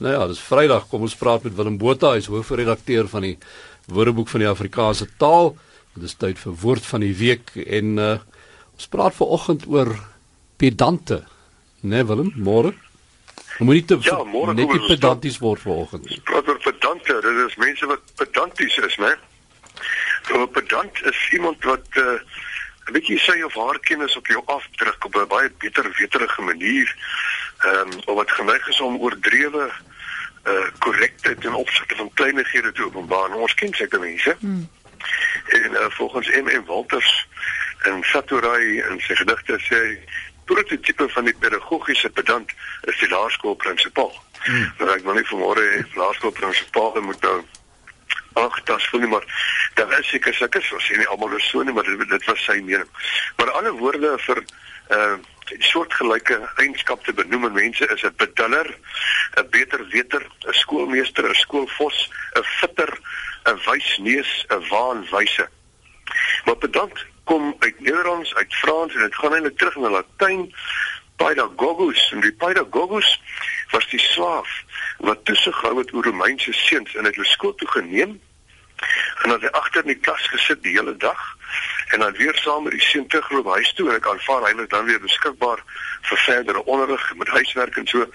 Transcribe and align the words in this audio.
nou 0.00 0.12
ja, 0.12 0.26
dis 0.26 0.40
Vrydag. 0.40 0.88
Kom 0.90 1.04
ons 1.06 1.16
praat 1.16 1.44
met 1.46 1.54
Willem 1.54 1.78
Botha, 1.78 2.14
hy's 2.16 2.30
hoofredakteur 2.32 3.08
van 3.10 3.26
die 3.26 3.36
Woordeboek 3.92 4.30
van 4.32 4.44
die 4.44 4.48
Afrikaanse 4.48 5.08
Taal. 5.20 5.54
Dit 5.94 6.08
is 6.08 6.16
tyd 6.18 6.40
vir 6.40 6.56
woord 6.62 6.86
van 6.86 7.04
die 7.04 7.14
week 7.14 7.54
en 7.66 7.98
uh 7.98 8.14
ons 8.74 8.88
praat 8.90 9.14
vanoggend 9.14 9.68
oor 9.70 9.92
pedante. 10.58 11.20
Né 11.84 12.00
nee, 12.00 12.06
Willem, 12.08 12.32
môre? 12.34 12.72
Moenie 13.62 13.84
te 13.86 13.98
ja, 14.02 14.16
môre 14.26 14.50
net 14.58 14.66
nie 14.66 14.80
pedanties 14.88 15.38
word 15.38 15.62
vanoggend 15.62 16.08
nie. 16.08 16.18
Praat 16.26 16.48
oor 16.50 16.58
pedante, 16.64 17.20
dit 17.22 17.38
is 17.44 17.54
mense 17.62 17.86
wat 17.86 18.02
pedanties 18.18 18.80
is, 18.82 18.96
né? 18.98 19.12
So 20.26 20.42
'n 20.42 20.50
pedant 20.50 20.98
is 21.06 21.20
iemand 21.38 21.62
wat 21.62 21.86
uh 22.02 22.18
'n 22.88 22.92
bietjie 22.92 23.18
sy 23.18 23.38
of 23.46 23.54
haar 23.54 23.78
kennis 23.86 24.16
op 24.16 24.26
jou 24.26 24.42
afdruk 24.46 25.04
op 25.04 25.14
'n 25.16 25.28
baie 25.28 25.50
beter 25.62 25.86
weterige 25.98 26.42
manier 26.42 26.88
ehm 27.64 27.92
um, 27.92 27.98
of 28.04 28.14
wat 28.14 28.30
geneig 28.30 28.68
is 28.68 28.80
om 28.80 29.00
oordrewe 29.00 29.70
uh 30.44 30.66
korrektheid 30.78 31.40
ten 31.40 31.54
opsigte 31.54 31.96
van 31.96 32.10
kleinighede 32.14 32.72
te 32.72 32.84
openbaar. 32.84 33.28
Nou, 33.28 33.40
ons 33.40 33.54
ken 33.54 33.74
sulke 33.74 33.98
mense. 33.98 34.36
Hmm. 34.38 34.68
En 35.46 35.70
uh, 35.70 35.86
volgens 35.88 36.28
M.M. 36.28 36.64
Walters 36.66 37.28
en 37.82 38.02
Saturai 38.02 38.80
en 38.80 39.00
sy 39.00 39.14
gedigte 39.14 39.58
sê 39.60 39.80
prototipe 40.44 41.08
van 41.08 41.24
die 41.24 41.36
pedagogiese 41.40 42.10
pedant 42.10 42.52
is 42.80 42.98
die 43.00 43.08
laerskoolprinsipaal. 43.08 44.12
Hmm. 44.44 44.72
Nou 44.78 44.90
ek 44.92 45.04
wil 45.08 45.20
nie 45.20 45.28
vanmôre 45.32 45.68
laerskoolprinsipaal 45.96 47.00
moet 47.00 47.20
nou 47.24 47.38
ag, 48.34 48.56
dit 48.62 48.76
is 48.76 48.88
voel 48.90 49.04
nie 49.04 49.12
maar 49.12 49.26
daar 49.74 49.98
is 49.98 50.08
seker 50.10 50.34
sulke 50.34 50.60
so 50.62 50.80
sê 50.82 50.98
nie 50.98 51.08
almal 51.12 51.36
is 51.38 51.46
so 51.48 51.62
nie, 51.62 51.72
maar 51.72 51.86
dit, 51.86 52.08
dit 52.10 52.26
was 52.28 52.44
sy 52.44 52.58
mening. 52.60 52.90
Maar 53.38 53.52
alle 53.60 53.72
woorde 53.80 54.16
vir 54.26 54.44
uh 54.96 55.14
soortgelyke 55.58 56.38
eienskap 56.56 57.04
te 57.04 57.12
benoem 57.12 57.44
in 57.48 57.52
mense 57.52 57.86
is 57.94 58.02
'n 58.02 58.14
beduller, 58.16 58.68
'n 59.36 59.48
beter 59.50 59.86
weter, 59.88 60.22
'n 60.46 60.52
skoolmeester, 60.52 61.28
'n 61.28 61.34
skoolvos, 61.34 62.10
'n 62.38 62.42
fitter, 62.42 62.98
'n 63.44 63.58
wysneus, 63.66 64.44
'n 64.48 64.68
waanwyse. 64.68 65.48
Maar 66.44 66.56
pedant 66.56 67.04
kom 67.24 67.56
uit 67.58 67.80
Nederlands, 67.80 68.34
uit 68.34 68.54
Frans 68.54 68.94
en 68.94 69.00
dit 69.00 69.14
gaan 69.14 69.34
eintlik 69.34 69.58
terug 69.58 69.76
na 69.76 69.90
Latyn. 69.90 70.54
Pedagogos 71.16 72.12
en 72.12 72.20
die 72.20 72.32
pedagogos 72.32 73.20
was 73.70 73.88
die 73.88 74.00
slaaf 74.00 74.62
wat 74.98 75.24
toesig 75.24 75.56
gehou 75.56 75.78
het 75.78 75.92
oor 75.94 76.04
Romeinse 76.04 76.52
seuns 76.52 76.94
en 76.94 77.04
het 77.04 77.14
hulle 77.14 77.28
skool 77.28 77.54
toe 77.54 77.68
geneem 77.68 78.20
en 79.22 79.30
hy 79.30 79.50
agter 79.50 79.84
in 79.84 79.92
die 79.94 80.02
klas 80.06 80.26
gesit 80.32 80.62
die 80.62 80.74
hele 80.76 80.96
dag 80.96 81.22
en 81.88 81.98
dan 81.98 82.12
weer 82.12 82.34
saam 82.34 82.62
met 82.62 82.72
die 82.72 82.80
seun 82.80 83.06
terugloop 83.06 83.46
huis 83.54 83.72
toe 83.74 83.88
en 83.88 83.96
ek 83.96 84.08
aanvaar 84.08 84.46
hy 84.48 84.52
is 84.62 84.68
dan 84.68 84.84
weer 84.84 85.00
beskikbaar 85.00 85.62
vir 86.08 86.18
verdere 86.26 86.64
onderrig 86.64 87.14
met 87.16 87.28
huiswerk 87.28 87.76
en 87.76 87.86
so 87.86 88.06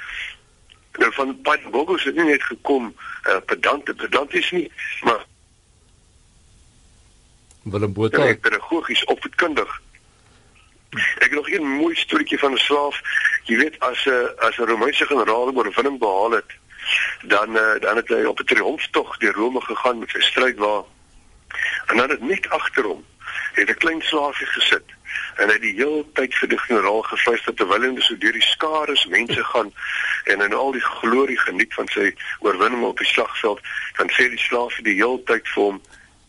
nou 1.00 1.12
van 1.14 1.36
pedagogos 1.42 2.04
het 2.04 2.16
nie 2.16 2.30
net 2.32 2.44
gekom 2.44 2.94
uh, 2.94 3.38
pedante 3.46 3.94
pedanties 3.94 4.52
nie 4.52 4.72
maar 5.02 5.26
Willem 7.64 7.94
Botha 7.94 8.34
pedagogies 8.42 9.04
opvoedkundig 9.06 9.78
Ek 10.90 11.30
het 11.30 11.32
nog 11.32 11.50
'n 11.50 11.62
mooi 11.62 11.96
storieetjie 11.96 12.40
van 12.40 12.54
'n 12.54 12.58
slaaf. 12.58 13.02
Jy 13.44 13.58
weet 13.58 13.80
as 13.80 14.06
'n 14.06 14.34
as 14.38 14.58
'n 14.58 14.66
Romeinse 14.66 15.06
generaal 15.06 15.54
oorwinning 15.54 16.00
behaal 16.00 16.32
het, 16.32 16.52
dan 17.22 17.50
uh, 17.56 17.80
dan 17.80 17.96
het 17.96 18.08
hy 18.08 18.24
op 18.24 18.40
'n 18.40 18.44
triomftog 18.46 19.18
deur 19.18 19.34
Rome 19.34 19.62
gegaan 19.62 20.00
met 20.00 20.10
sy 20.10 20.20
strydwa. 20.20 20.84
En 21.86 21.98
dan 21.98 22.10
het 22.10 22.22
net 22.22 22.50
agter 22.50 22.84
hom 22.84 23.06
het 23.54 23.70
'n 23.70 23.82
klein 23.84 24.02
slaafie 24.02 24.48
gesit 24.48 24.86
en 25.40 25.48
hy 25.48 25.56
het 25.56 25.64
die 25.64 25.76
hele 25.78 26.04
tyd 26.18 26.36
vir 26.42 26.52
die 26.52 26.60
generaal 26.66 27.02
gefluister 27.08 27.56
terwyl 27.58 27.86
hy 27.86 28.04
so 28.04 28.18
deur 28.22 28.36
die 28.36 28.46
skare 28.46 28.96
se 29.00 29.10
mense 29.10 29.44
gaan 29.52 29.72
en 30.32 30.44
in 30.46 30.54
al 30.54 30.74
die 30.76 30.84
glorie 31.02 31.40
geniet 31.46 31.74
van 31.78 31.88
sy 31.94 32.10
oorwinning 32.46 32.84
op 32.86 33.00
die 33.00 33.08
slagveld, 33.08 33.62
dan 33.98 34.12
sê 34.16 34.30
die 34.30 34.42
slaafie 34.42 34.86
die 34.86 34.98
hele 35.00 35.22
tyd 35.30 35.48
vir 35.54 35.64
hom: 35.64 35.82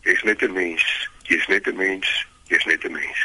"Jy's 0.06 0.22
net 0.24 0.42
'n 0.42 0.52
mens. 0.52 0.84
Jy's 1.28 1.46
net 1.48 1.66
'n 1.66 1.76
mens. 1.76 2.08
Jy's 2.48 2.66
net 2.66 2.84
'n 2.84 2.92
mens." 2.92 3.20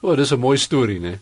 O, 0.00 0.10
oh, 0.10 0.16
dis 0.16 0.32
'n 0.32 0.40
mooi 0.40 0.56
storie, 0.56 1.00
né? 1.00 1.18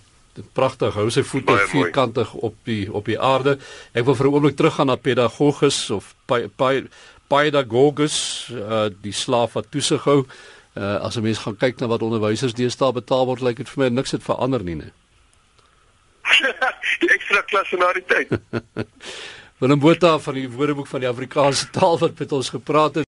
Pragtig. 0.54 0.94
Hou 0.94 1.10
sy 1.10 1.22
voete 1.22 1.58
vierkantig 1.66 2.32
op 2.32 2.54
die 2.64 2.92
op 2.92 3.04
die 3.04 3.18
aarde. 3.18 3.58
Ek 3.92 4.04
wil 4.04 4.14
vir 4.14 4.26
'n 4.26 4.32
oomblik 4.32 4.56
teruggaan 4.56 4.86
na 4.86 4.96
pedagogus 4.96 5.90
of 5.90 6.14
pedagogus, 7.26 8.48
uh 8.54 8.88
die 9.02 9.12
slaaf 9.12 9.52
wat 9.52 9.70
toesig 9.70 10.04
hou. 10.04 10.18
Uh 10.18 10.57
as 10.78 11.16
'n 11.16 11.22
mens 11.22 11.38
gaan 11.38 11.56
kyk 11.56 11.80
na 11.80 11.86
wat 11.86 12.02
onderwysers 12.02 12.54
deesdae 12.54 12.92
betaal 12.92 13.26
word, 13.26 13.42
lyk 13.42 13.56
dit 13.56 13.68
vir 13.68 13.84
my 13.84 13.88
niks 13.88 14.10
het 14.10 14.22
verander 14.22 14.62
nie, 14.62 14.74
né? 14.74 14.90
die 17.00 17.10
ekstra 17.16 17.42
klas 17.42 17.72
na 17.72 17.92
die 17.92 18.04
tyd. 18.06 18.28
Willem 19.58 19.80
Botha 19.82 20.18
van 20.18 20.34
die 20.34 20.46
Woordeboek 20.50 20.86
van 20.86 21.00
die 21.00 21.08
Afrikaanse 21.08 21.70
taal 21.70 21.98
wat 21.98 22.18
met 22.18 22.32
ons 22.32 22.48
gepraat 22.54 22.94
het. 22.94 23.06